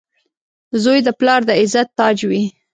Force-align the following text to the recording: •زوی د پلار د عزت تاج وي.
•زوی 0.83 0.99
د 1.03 1.09
پلار 1.19 1.41
د 1.45 1.51
عزت 1.61 1.87
تاج 1.99 2.17
وي. 2.29 2.43